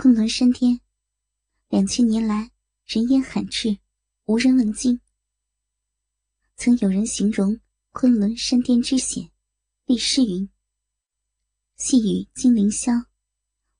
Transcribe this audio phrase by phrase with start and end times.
[0.00, 0.80] 昆仑山巅，
[1.70, 2.52] 两千年来
[2.84, 3.80] 人烟罕至，
[4.26, 5.00] 无人问津。
[6.54, 7.58] 曾有人形容
[7.90, 9.32] 昆仑山巅之险，
[9.86, 10.48] 立诗云
[11.74, 13.06] ：“细雨金陵霄，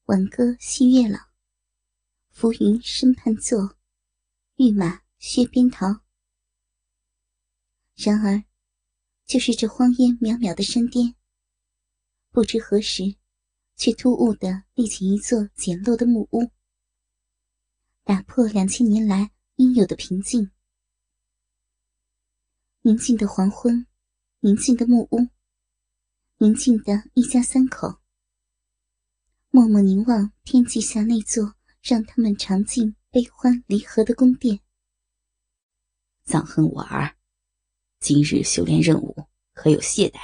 [0.06, 1.20] 挽歌西月老。
[2.30, 3.76] 浮云深畔坐，
[4.56, 6.00] 玉马靴边逃。”
[7.94, 8.42] 然而，
[9.24, 11.14] 就是这荒烟渺渺的山巅，
[12.32, 13.14] 不知何时，
[13.78, 16.50] 却突兀地立起一座简陋的木屋，
[18.02, 20.50] 打破两千年来应有的平静。
[22.82, 23.86] 宁静的黄昏，
[24.40, 25.28] 宁静的木屋，
[26.38, 28.00] 宁静的一家三口，
[29.50, 34.58] 默默凝望天际下那座让他们尝尽悲欢离合的宫殿。
[36.24, 37.16] 藏恨我儿。
[38.00, 40.18] 今日修炼任务，可有懈怠？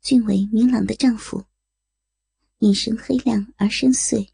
[0.00, 1.44] 俊伟明朗的丈夫，
[2.60, 4.30] 眼神黑亮而深邃，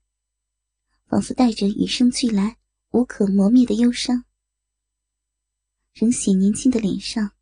[1.07, 2.57] 仿佛带着与生俱来、
[2.91, 4.25] 无可磨灭的忧伤。
[5.93, 7.33] 仍显年轻的脸上，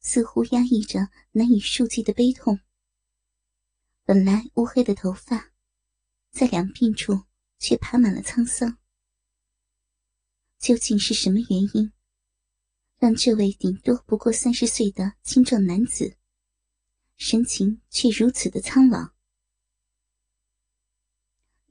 [0.00, 2.58] 似乎压抑着难以数计的悲痛。
[4.04, 5.52] 本来乌黑的头发，
[6.32, 7.22] 在两鬓处
[7.58, 8.76] 却爬满了沧桑。
[10.58, 11.92] 究竟是什么原因？
[12.98, 16.16] 让这位顶多不过三十岁的青壮男子，
[17.16, 19.13] 神情却如此的苍老。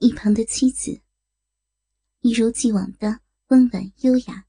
[0.03, 1.01] 一旁的妻子，
[2.19, 4.45] 一如既往的温婉优雅，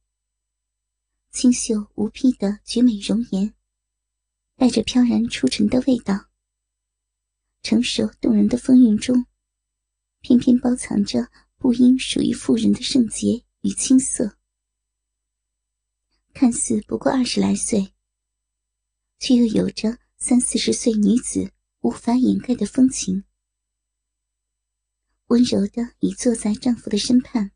[1.30, 3.54] 清秀无匹的绝美容颜，
[4.56, 6.28] 带着飘然出尘的味道。
[7.62, 9.26] 成熟动人的风韵中，
[10.22, 14.36] 偏偏包藏着不应属于妇人的圣洁与青涩。
[16.32, 17.94] 看似不过二十来岁，
[19.20, 21.52] 却又有着三四十岁女子
[21.82, 23.22] 无法掩盖的风情。
[25.26, 27.50] 温柔的倚坐在丈夫的身畔，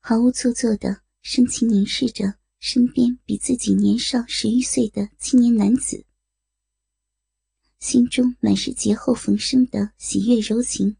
[0.00, 6.06] 毫无做作的深情凝视着身边比自己年少十余岁的青年男子，
[7.78, 10.96] 心中满是劫后逢生的喜悦柔情。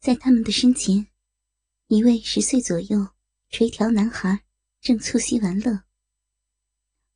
[0.00, 1.08] 在他们的身前，
[1.88, 3.08] 一位十岁左右。
[3.48, 4.44] 垂髫男孩
[4.80, 5.84] 正促膝玩乐，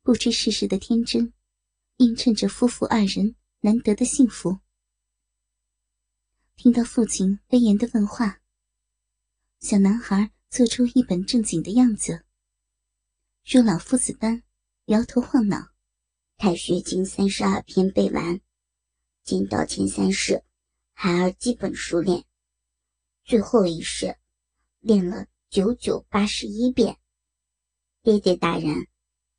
[0.01, 1.33] 不知世事的天真，
[1.97, 4.61] 映衬着夫妇二人难得的幸福。
[6.63, 8.39] 听到父亲威严的问话，
[9.61, 12.23] 小男孩做出一本正经的样子，
[13.43, 14.43] 如老夫子般
[14.85, 15.71] 摇头晃脑。
[16.37, 18.39] 太学经三十二篇背完，
[19.23, 20.43] 剑道前三式，
[20.93, 22.25] 孩儿基本熟练，
[23.23, 24.15] 最后一式
[24.81, 25.25] 练了。
[25.49, 26.99] 九九八十一遍，
[28.03, 28.87] 爹爹大人，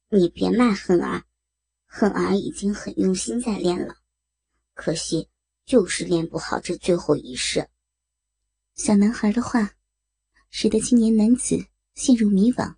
[0.09, 1.22] 你别骂恨儿，
[1.87, 3.94] 恨儿已经很用心在练了，
[4.75, 5.28] 可惜
[5.64, 7.68] 就是练不好这最后一式。
[8.74, 9.76] 小男孩的话，
[10.50, 12.76] 使得青年男子陷入迷惘。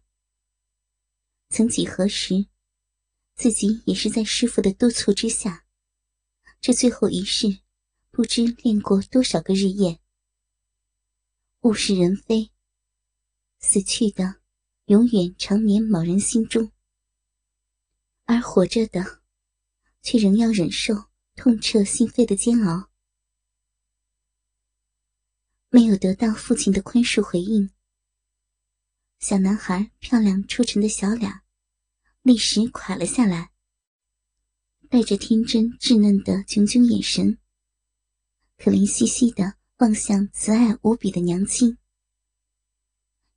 [1.48, 2.46] 曾几何时，
[3.36, 5.64] 自己也是在师傅的督促之下，
[6.60, 7.60] 这最后一式，
[8.10, 10.00] 不知练过多少个日夜。
[11.60, 12.50] 物是人非。
[13.60, 14.42] 死去的，
[14.86, 16.70] 永远长眠某人心中；
[18.24, 19.22] 而活着的，
[20.02, 20.94] 却仍要忍受
[21.34, 22.90] 痛彻心扉的煎熬。
[25.68, 27.70] 没有得到父亲的宽恕回应，
[29.18, 31.42] 小男孩漂亮出尘的小脸，
[32.22, 33.50] 立时垮了下来，
[34.88, 37.38] 带着天真稚嫩的炯炯眼神，
[38.56, 41.76] 可怜兮兮的望向慈爱无比的娘亲。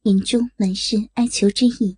[0.04, 1.98] 眼中满是哀求之意。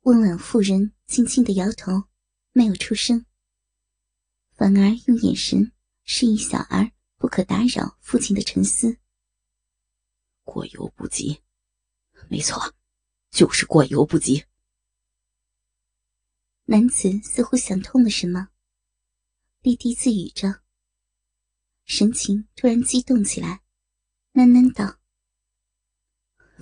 [0.00, 2.04] 温婉妇人轻轻的摇头，
[2.56, 3.26] 没有出声，
[4.52, 5.72] 反而用眼神
[6.04, 8.96] 示意小儿不可打扰父亲的沉思。
[10.44, 11.42] 过犹不及，
[12.28, 12.72] 没错，
[13.32, 14.44] 就是过犹不及。
[16.66, 18.50] 男子似乎想通了什么，
[19.60, 20.62] 低低自语着，
[21.84, 23.64] 神情突然激动起来，
[24.32, 25.00] 喃喃道。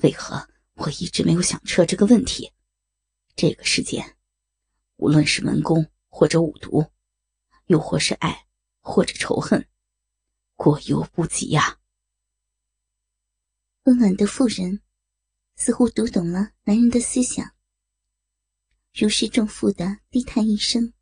[0.02, 2.50] 为何我一直没有想彻这个问题？
[3.36, 4.16] 这个世间，
[5.02, 6.92] 无论是文功或者武毒，
[7.66, 8.46] 又或是爱
[8.78, 9.68] 或者仇恨，
[10.54, 11.80] 过犹不及呀。
[13.82, 14.80] 温婉的妇人
[15.56, 17.52] 似乎读懂了男人的思想，
[18.94, 20.92] 如释重负的低叹一声，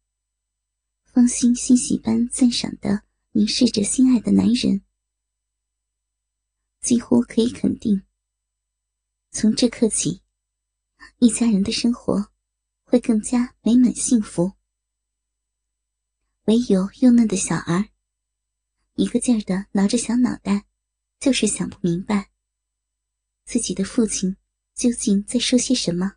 [1.05, 4.83] 芳心欣喜般赞赏的凝视着心爱的男人，
[6.81, 8.03] 几乎可以肯定。
[9.31, 10.23] 从这刻起，
[11.19, 12.33] 一家人的生活
[12.91, 14.55] 会更加美满幸福。
[16.47, 17.91] 唯有幼嫩的小儿
[18.95, 20.67] 一个劲儿的挠着小脑袋，
[21.21, 22.33] 就是想不明白，
[23.45, 24.37] 自己的父亲
[24.75, 26.17] 究竟在说些什么。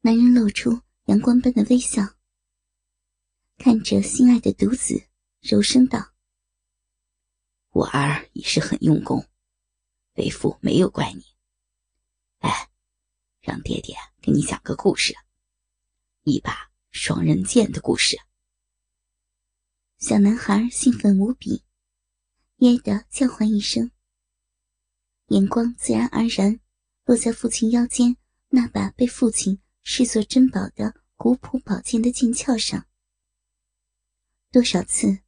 [0.00, 2.02] 男人露出阳光般的微笑，
[3.58, 5.06] 看着心爱的独子，
[5.38, 6.14] 柔声道
[7.70, 9.24] ：“我儿已是很用功，
[10.14, 11.22] 为父没有怪你。
[12.40, 12.71] 哎，
[13.42, 15.14] 让爹爹给你讲个故事，
[16.22, 18.16] 一把双刃剑的故事。”
[19.98, 21.64] 小男孩兴奋无比，
[22.56, 23.90] 噎得叫唤一声，
[25.26, 26.60] 眼光自然而然
[27.04, 28.16] 落在父亲腰间
[28.48, 32.86] 那把被父亲视作珍宝的古朴宝剑的剑鞘上。
[34.50, 35.20] 多少次，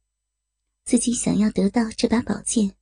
[0.83, 2.77] 自己想要得到这把宝剑，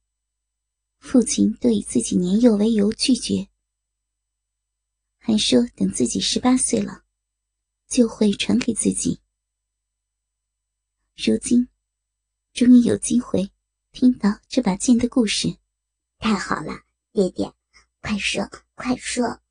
[0.99, 3.49] 父亲都以自己年幼为由拒绝，
[5.25, 7.05] 还说等自己十八岁了，
[7.87, 9.21] 就会传给自己。
[11.15, 11.69] 如今。
[12.51, 13.49] 终于有机会
[13.91, 15.57] 听到这把剑的故事，
[16.19, 16.83] 太好了！
[17.11, 17.51] 爹爹，
[18.01, 19.41] 快说快说！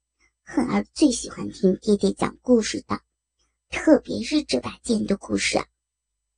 [0.44, 3.02] 恨儿最喜欢听爹爹讲故事的，
[3.70, 5.58] 特别是这把剑的故事。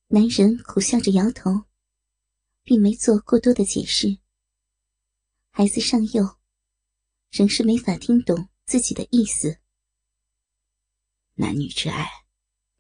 [0.07, 1.65] 男人苦笑着摇头，
[2.63, 4.19] 并没做过多的解释。
[5.51, 6.39] 孩子尚幼，
[7.31, 9.59] 仍是没法听懂自己的意思。
[11.35, 12.09] 男女之爱，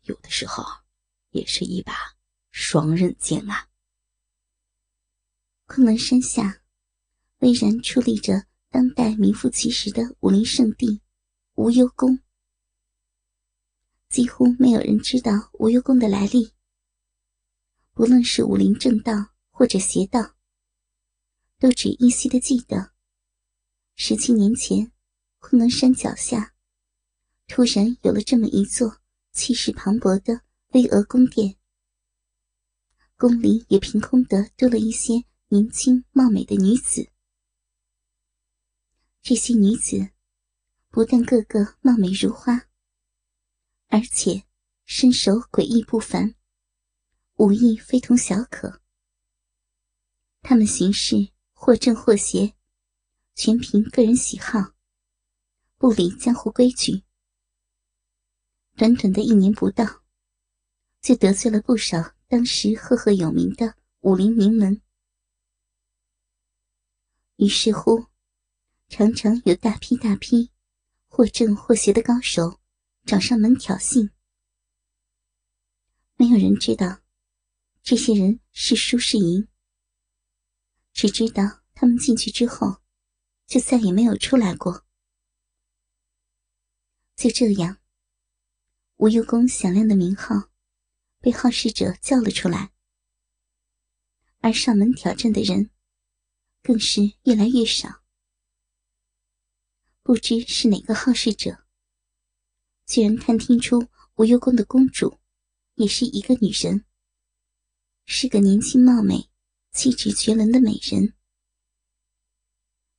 [0.02, 0.64] 有的时候
[1.30, 1.92] 也是一把
[2.50, 3.68] 双刃剑啊。
[5.66, 6.62] 昆仑山下，
[7.38, 11.02] 巍然矗立着当代名副其实的武林圣地——
[11.56, 12.20] 无忧宫。
[14.08, 16.54] 几乎没有人知道无忧宫的来历。
[17.92, 19.12] 不论是武林正道
[19.50, 20.36] 或者邪道，
[21.58, 22.92] 都只依稀的记得，
[23.94, 24.92] 十七年前，
[25.46, 26.54] 昆仑山脚下，
[27.48, 29.02] 突然有了这么一座
[29.32, 31.56] 气势磅礴的巍峨宫殿。
[33.18, 35.26] 宫里也凭空的多了一些。
[35.48, 37.10] 年轻貌美的女子，
[39.22, 40.10] 这些女子
[40.88, 42.66] 不但个个貌美如花，
[43.88, 44.44] 而且
[44.84, 46.34] 身手诡异不凡，
[47.34, 48.80] 武艺非同小可。
[50.40, 52.56] 她们行事或正或邪，
[53.36, 54.73] 全凭个人喜好，
[55.76, 57.04] 不理江湖规矩。
[58.76, 60.02] 短短的一年不到，
[61.00, 64.80] 就得罪了不少当时赫赫有名的武林名门。
[67.36, 68.06] 于是乎，
[68.88, 70.50] 常常有大批大批
[71.08, 72.60] 或正或邪的高手
[73.04, 74.10] 找上门挑衅。
[76.16, 77.00] 没有人知道
[77.82, 79.48] 这些人是输是赢，
[80.92, 81.42] 只知道
[81.74, 82.80] 他们进去之后
[83.46, 84.84] 就再也没有出来过。
[87.16, 87.78] 就这样，
[88.96, 90.50] 无忧宫响亮的名号
[91.20, 92.72] 被好事者叫了出来，
[94.40, 95.70] 而上门挑战的人。
[96.66, 98.02] 更是越来越少。
[100.02, 101.66] 不知是哪个好事者，
[102.86, 105.18] 居然探听出无忧宫的公主
[105.74, 106.86] 也是一个女人，
[108.06, 109.28] 是个年轻貌美、
[109.72, 111.12] 气质绝伦的美人。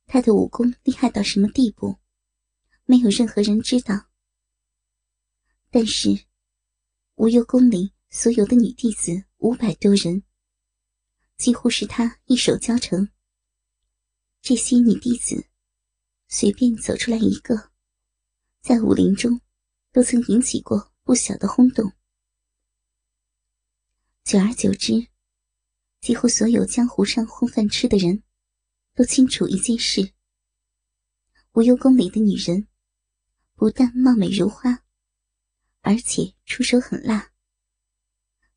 [0.06, 1.98] 她的武功厉害到什么地步，
[2.84, 4.05] 没有任何人知道。
[5.78, 6.24] 但是，
[7.16, 10.22] 无忧宫里所有的女弟子五百多人，
[11.36, 13.10] 几乎是她一手教成。
[14.40, 15.48] 这些女弟子，
[16.28, 17.72] 随便走出来一个，
[18.62, 19.42] 在武林中
[19.92, 21.92] 都曾引起过不小的轰动。
[24.24, 25.08] 久而久之，
[26.00, 28.22] 几乎所有江湖上混饭吃的人，
[28.94, 30.14] 都清楚一件事：
[31.52, 32.66] 无忧宫里的女人，
[33.54, 34.85] 不但貌美如花，
[35.86, 37.30] 而且出手狠辣。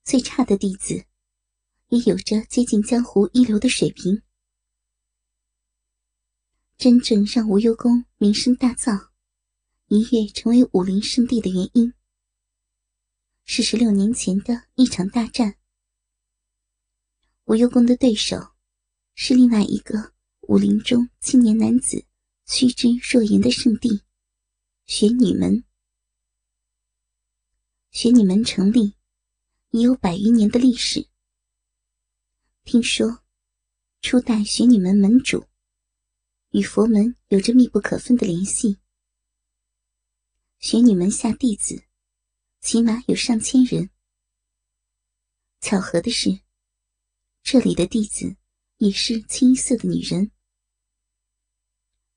[0.04, 1.06] 最差的弟子，
[1.90, 4.24] 也有着接近江湖一流的水平。
[6.76, 9.10] 真正让无忧宫名声大噪，
[9.90, 11.94] 一跃成为武林圣地的原因，
[13.46, 15.56] 是十六年前的一场大战。
[17.46, 18.56] 无忧宫的对手
[19.14, 20.14] 是另外一个
[20.48, 22.04] 武林中青年男子
[22.48, 24.02] 趋之若鹜的圣地——
[24.88, 25.64] 玄女门。
[27.92, 28.94] 玄女门成立
[29.72, 31.10] 已有百余年的历史。
[32.64, 33.24] 听说，
[34.02, 35.48] 初代玄女门门主。
[36.52, 38.80] 与佛门有着密不可分的联系。
[40.60, 41.84] 玄女门下弟子，
[42.62, 43.90] 起码有上千人。
[45.60, 46.40] 巧合的是，
[47.44, 48.36] 这里的弟子
[48.78, 50.32] 也是清一色的女人。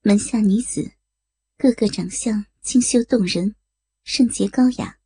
[0.03, 0.93] 门下女子，
[1.57, 3.55] 个个长相清秀动人，
[4.05, 4.99] 圣洁高雅。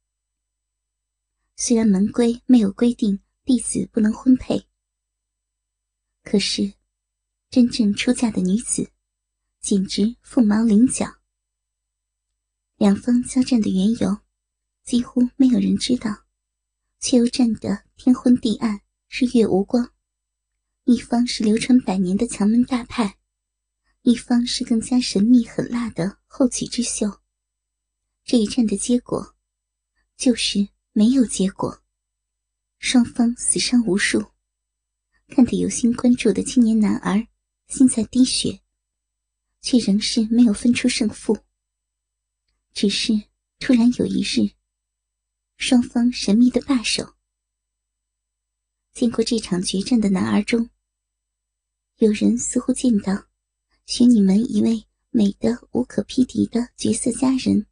[1.59, 4.69] 虽然门规没有规定弟子不能婚配。
[6.23, 6.75] 可是，
[7.49, 8.91] 真正出嫁的女子，
[9.61, 11.07] 简直凤毛麟角。
[12.77, 14.19] 两方交战的缘由，
[14.85, 16.27] 几乎没有人知道，
[17.01, 19.95] 却又战得天昏地暗，日月无光。
[20.85, 23.17] 一方是流传百年的强门大派，
[24.03, 27.23] 一方是更加神秘狠辣的后起之秀。
[28.25, 29.35] 这一战的结果，
[30.17, 31.83] 就是没有结果，
[32.79, 34.33] 双方死伤无数。
[35.29, 37.29] 看得有心关注的青年男儿
[37.67, 38.63] 心在滴血，
[39.61, 41.37] 却仍是没有分出胜负。
[42.73, 43.13] 只是
[43.59, 44.55] 突然有一日，
[45.59, 47.15] 双方神秘的罢手。
[48.95, 50.71] 见过这场决战的男儿中，
[51.99, 53.27] 有人似乎见到
[53.85, 57.67] 玄女门一位美得无可匹敌的绝色佳人，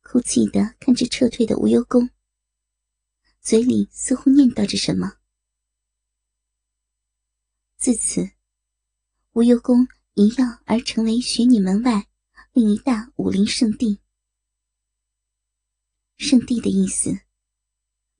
[0.00, 2.08] 哭泣的看着撤退的无忧宫，
[3.44, 5.18] 嘴里似乎念叨着什么。
[7.76, 8.30] 自此，
[9.32, 12.08] 无忧宫一跃而成为玄女门外
[12.54, 14.00] 另一大武林圣地。
[16.16, 17.20] 圣地的意思，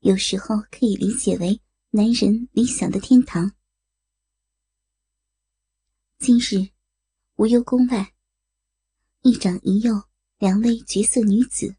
[0.01, 3.55] 有时候可以理解为男人理想的天堂。
[6.19, 6.69] 今日，
[7.37, 8.13] 无忧宫外，
[9.21, 10.03] 一长一幼
[10.37, 11.77] 两位绝色女子，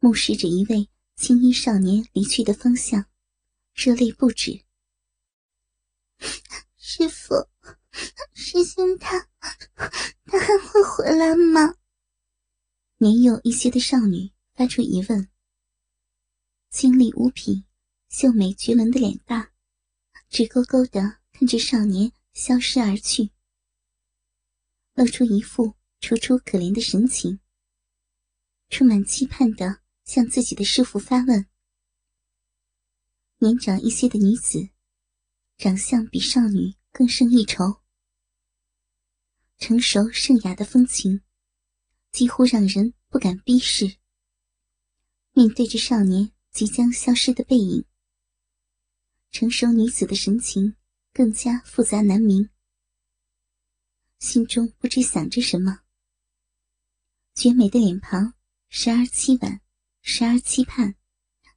[0.00, 3.06] 目视着一位青衣少年离去的方向，
[3.74, 4.64] 热泪不止。
[6.76, 7.34] 师傅，
[8.34, 9.28] 师兄他，
[10.26, 11.74] 他还会回来吗？
[12.98, 15.28] 年幼一些的少女发出疑问。
[16.70, 17.64] 清丽无比、
[18.10, 19.52] 秀美绝伦的脸大，
[20.28, 23.30] 直勾勾的看着少年消失而去，
[24.92, 27.40] 露出一副楚楚可怜的神情，
[28.68, 31.46] 充满期盼的向自己的师傅发问。
[33.36, 34.70] 年长一些的女子。
[35.58, 37.80] 长相比少女更胜一筹，
[39.56, 41.22] 成熟圣雅的风情，
[42.12, 43.96] 几乎让人不敢逼视。
[45.32, 47.86] 面对着少年即将消失的背影，
[49.30, 50.76] 成熟女子的神情
[51.14, 52.50] 更加复杂难明，
[54.18, 55.80] 心中不知想着什么。
[57.34, 58.34] 绝美的脸庞，
[58.68, 59.62] 时而凄婉，
[60.08, 60.94] 时而期盼，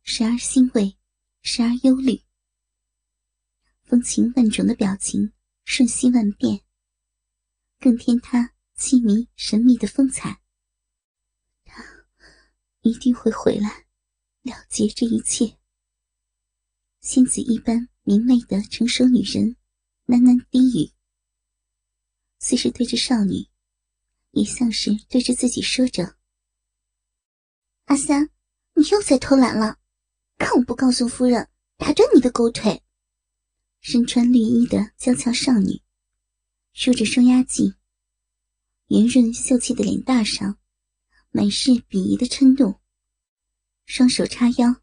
[0.01, 0.98] 时而欣慰，
[1.44, 2.24] 时而忧虑。
[3.84, 5.32] 风情万种的表情，
[5.65, 6.65] 瞬息万变，
[7.79, 10.41] 更添他凄迷神秘的风采。
[11.63, 11.86] 他
[12.82, 13.86] 一定会回来，
[14.41, 15.60] 了结这一切。
[17.01, 19.56] 仙子一般明媚的成熟女人，
[20.08, 20.91] 喃喃低语，
[22.39, 23.48] 虽是对着少女，
[24.32, 26.18] 也像是对着自己说着
[27.86, 28.32] ：“阿三，
[28.79, 29.77] 你又在偷懒了，
[30.38, 32.81] 看我不告诉夫人，打断你的狗腿！”
[33.81, 35.81] 身穿绿衣的娇俏少女，
[36.71, 37.75] 梳着双压髻，
[38.88, 40.57] 圆润秀气的脸蛋上
[41.31, 42.79] 满是鄙夷的嗔怒。
[43.86, 44.77] 双手叉腰，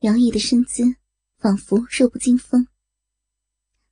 [0.00, 0.96] 摇曳的身姿
[1.38, 2.66] 仿佛弱不禁风，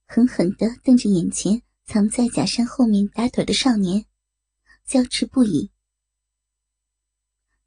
[0.05, 4.05] 狠狠地瞪着眼前藏在假山后面打盹的少年，
[4.85, 5.71] 娇斥不已。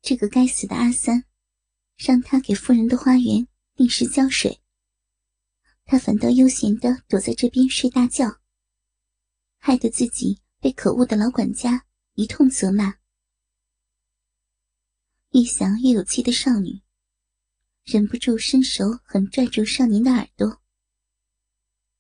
[0.04, 1.24] 这个该死的阿三，
[1.96, 4.60] 让他给夫人的花园定时浇水。
[5.86, 8.42] 他反倒悠闲的躲在这边睡大觉，
[9.60, 12.96] 害得自己被可恶的老管家一通责骂。
[15.32, 16.82] 越想越有气的少女，
[17.86, 20.62] 忍不住伸手狠拽住少年的耳朵，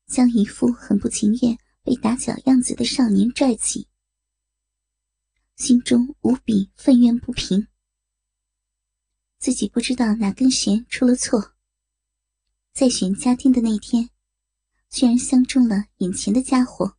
[0.07, 3.87] 将一副很不情愿被打搅样子的少年拽起，
[5.55, 7.65] 心中无比愤怨不平。
[9.43, 11.53] 自己不知道哪根弦出了错。
[12.71, 14.09] 在选家丁的那天，
[14.89, 16.97] 居然相中了眼前的家伙。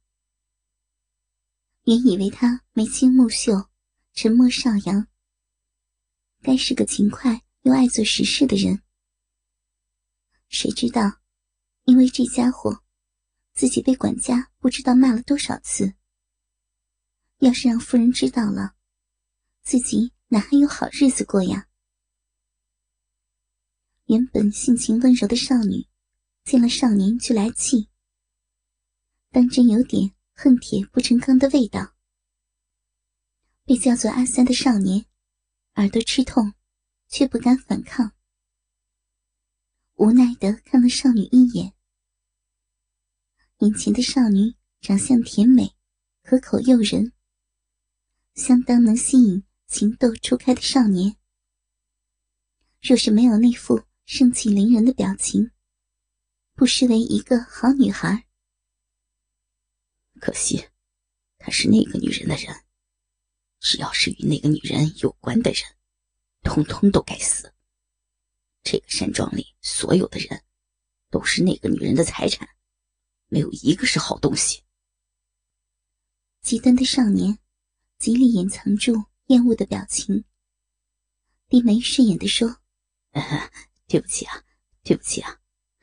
[1.84, 3.70] 原以为他眉清目秀、
[4.12, 5.06] 沉默少阳，
[6.42, 8.82] 该是个勤快又爱做实事的人。
[10.50, 11.22] 谁知道，
[11.84, 12.84] 因为这家伙，
[13.54, 15.94] 自己被管家不知道骂了多少次。
[17.38, 18.74] 要是让夫人知道了，
[19.62, 21.68] 自己哪还有好日子过呀？
[24.06, 25.86] 原本性情温柔的少女，
[26.44, 27.88] 见了少年就来气，
[29.30, 31.94] 当真有点恨铁不成钢的味道。
[33.64, 35.06] 被叫做阿三的少年，
[35.76, 36.52] 耳朵吃痛，
[37.08, 38.12] 却不敢反抗，
[39.94, 41.72] 无奈的看了少女一眼。
[43.60, 45.74] 眼前的少女长相甜美，
[46.22, 47.14] 可口诱人，
[48.34, 51.16] 相当能吸引情窦初开的少年。
[52.82, 53.82] 若是没有那副。
[54.06, 55.50] 盛气凌人的表情，
[56.54, 58.26] 不失为一个好女孩。
[60.20, 60.68] 可惜，
[61.38, 62.64] 他是那个女人的人。
[63.60, 65.62] 只要是与那个女人有关的人，
[66.42, 67.54] 通通都该死。
[68.62, 70.44] 这个山庄里所有的人，
[71.10, 72.46] 都是那个女人的财产，
[73.28, 74.62] 没有一个是好东西。
[76.42, 77.38] 极端的少年，
[77.98, 80.24] 极力掩藏住厌恶的表情，
[81.48, 82.60] 低眉顺眼的说
[83.86, 84.42] ：“对不起啊，
[84.82, 85.38] 对不起啊，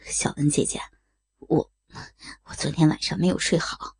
[0.06, 0.80] 小文姐姐，
[1.38, 1.72] 我
[2.44, 3.98] 我昨天晚上没有睡好，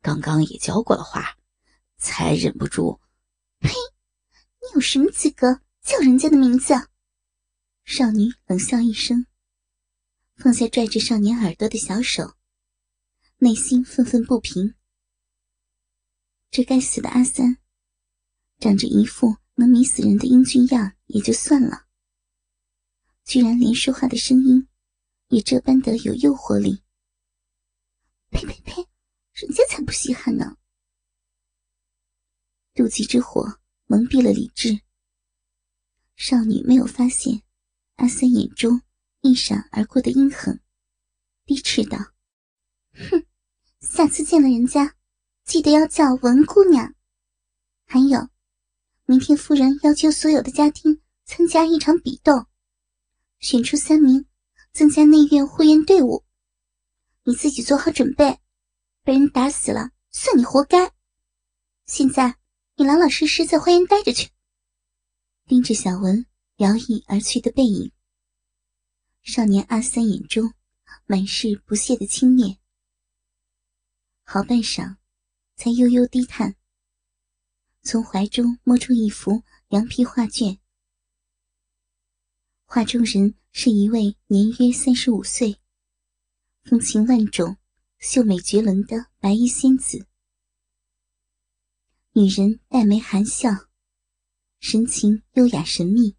[0.00, 1.36] 刚刚也浇过了花，
[1.96, 3.00] 才忍不住。”
[3.60, 3.70] 呸！
[4.60, 6.74] 你有什么资格叫人家的名字？
[7.84, 9.26] 少女冷笑一声，
[10.36, 12.34] 放下拽着少年耳朵的小手，
[13.38, 14.74] 内心愤愤不平。
[16.50, 17.58] 这该死的阿三，
[18.58, 21.81] 长着一副能迷死人的英俊样也就算了，
[23.24, 24.68] 居然连说话的声音
[25.28, 26.82] 也这般的有诱惑力。
[28.30, 28.88] 呸呸呸！
[29.32, 30.56] 人家才不稀罕呢！
[32.74, 34.80] 妒忌之火蒙蔽了理智。
[36.16, 37.42] 少女没有发现
[37.96, 38.82] 阿三眼中
[39.20, 40.60] 一闪而过的阴狠，
[41.44, 41.98] 低斥道
[42.92, 43.26] ：“哼，
[43.80, 44.96] 下次见了人家，
[45.44, 46.94] 记得要叫文姑娘。
[47.86, 48.28] 还有，
[49.06, 52.46] 明天夫人要求所有的家丁参加一场比斗，
[53.42, 54.24] 选出三名，
[54.72, 56.24] 增加内院护院队伍。
[57.24, 58.40] 你自己做好准备，
[59.04, 60.90] 被人打死了算你活该。
[61.84, 62.38] 现在。”
[62.74, 64.30] 你老老实实在花园待着去。
[65.46, 66.24] 盯着小文
[66.56, 67.92] 摇曳而去的背影，
[69.22, 70.54] 少年阿三眼中
[71.04, 72.56] 满是不屑的轻蔑。
[74.24, 74.96] 好半晌，
[75.54, 76.56] 才悠悠低叹，
[77.82, 80.58] 从怀中摸出一幅羊皮画卷。
[82.74, 85.60] 画中人是一位年约三十五岁、
[86.62, 87.58] 风情万种、
[87.98, 90.06] 秀美绝伦的白衣仙子。
[92.12, 93.50] 女人黛眉含笑，
[94.58, 96.16] 神情优雅神秘，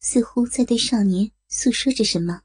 [0.00, 2.44] 似乎在对少年诉说着什么。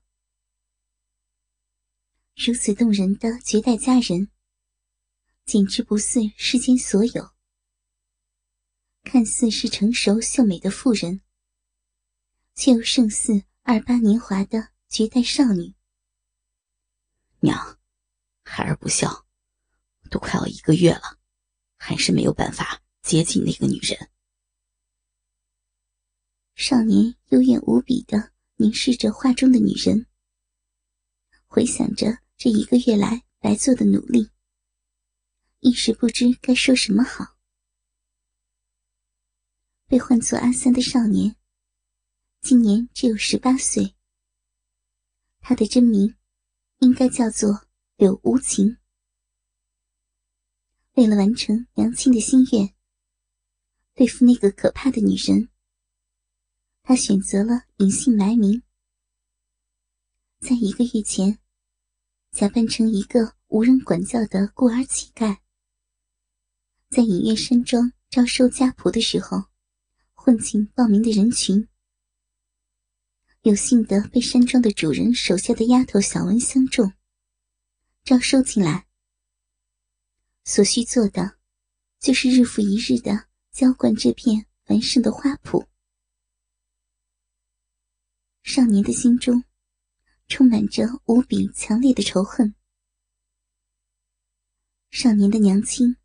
[2.36, 4.30] 如此动人的绝代佳人，
[5.46, 7.30] 简直不似世间所有。
[9.06, 11.22] 看似是成熟秀美的妇人，
[12.58, 15.76] 却又胜似二八年华的绝代少女。
[17.39, 17.80] 娘，
[18.43, 19.28] 孩儿不孝，
[20.10, 21.17] 都快要一个月了。
[21.80, 24.10] 还是没有办法接近那个女人。
[26.56, 30.08] 少年幽怨无比的凝视着画中的女人，
[31.46, 34.32] 回想着这一个月来白做的努力，
[35.60, 37.38] 一时不知该说什么好。
[39.86, 41.36] 被唤作阿三的少年，
[42.50, 43.94] 今年只有十八岁。
[45.42, 46.16] 他的真名
[46.80, 48.78] 应该叫做柳无情。
[50.94, 52.74] 为了完成娘亲的心愿，
[53.96, 55.50] 对付那个可怕的女人，
[56.84, 58.64] 他选择了隐姓埋名。
[60.40, 61.40] 在一个月前，
[62.32, 65.40] 假扮成一个无人管教的孤儿乞丐，
[66.88, 69.50] 在隐月山庄招收家仆的时候，
[70.14, 71.68] 混进报名的人群，
[73.48, 76.92] 有幸的被山庄的主人手下的丫头小文相中，
[78.04, 78.86] 招收进来。
[80.44, 81.38] 所需做的，
[81.98, 85.66] 就是日复一日的浇灌这片繁盛的花圃。
[88.44, 89.42] 少年的心中，
[90.28, 92.54] 充满着无比强烈的仇恨。
[94.90, 95.96] 少年的娘亲，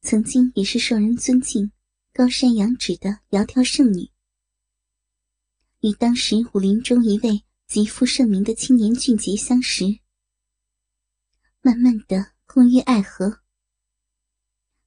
[0.00, 1.70] 曾经也是受人尊敬、
[2.14, 4.10] 高山仰止的窈窕圣女，
[5.80, 9.84] 与当时武林中一位极负盛名的青年俊杰相识，
[11.60, 12.32] 慢慢的。
[12.50, 13.42] 共浴爱河，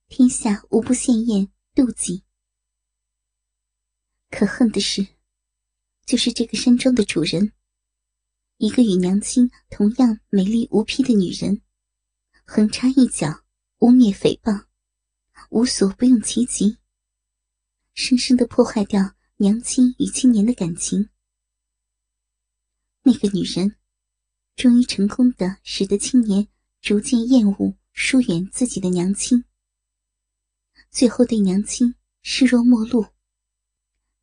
[0.08, 2.24] 天下无不羡艳妒忌。
[4.32, 5.08] 可恨的是，
[6.08, 7.54] 就是这个山庄的主人，
[8.58, 11.62] 一个与娘亲同样美丽无匹的女人，
[12.46, 13.44] 横插一脚，
[13.82, 14.66] 污蔑诽谤，
[15.52, 16.80] 无所不用其极，
[17.94, 21.10] 生生的破坏掉娘亲与青年的感情。
[23.02, 23.76] 那个女人，
[24.56, 26.48] 终于成功的使得青年。
[26.80, 29.46] 逐渐厌恶、疏远自己的娘亲，
[30.90, 33.06] 最后对娘亲视若陌路。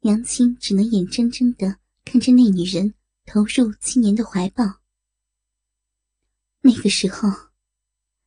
[0.01, 4.65] 娘亲只能眼睁睁的看着那女人投入青年的怀抱。
[6.61, 7.29] 那个时候，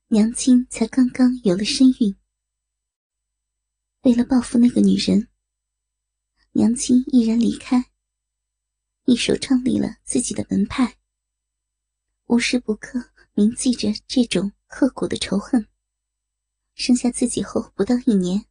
[0.08, 2.16] 娘亲才刚刚有了身孕。
[4.04, 5.28] 为了报复那个女人，
[6.54, 7.92] 娘亲毅然离开，
[9.06, 10.98] 一手创立了自己的门派，
[12.26, 15.66] 无时不刻铭记着这种刻骨的仇恨。
[16.76, 18.46] 生下自己后不到一年，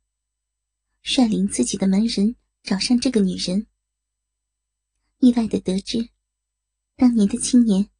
[1.02, 3.66] 率领自己的门人找上这个女人，
[5.18, 6.08] 意外的得知，
[6.96, 7.90] 当年的青年，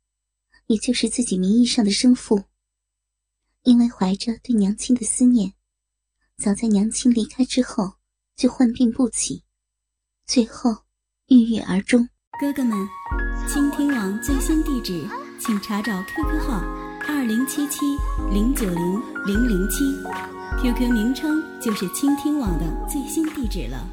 [0.65, 2.45] 也就是自己名义上的生父，
[3.65, 5.53] 因为怀着对娘亲的思念，
[6.39, 7.99] 早在娘亲离开之后
[8.35, 9.45] 就患病不起，
[10.33, 10.71] 最后
[11.27, 12.09] 郁郁而终。
[12.41, 12.89] 哥哥们，
[13.49, 15.05] 倾听网最新地址，
[15.41, 16.63] 请查找 QQ 号
[17.09, 17.81] 二零七七
[18.33, 19.85] 零九零零零七
[20.63, 23.85] ，QQ 名称就是倾听网的最新地址了。